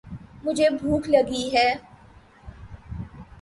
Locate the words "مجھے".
0.43-0.67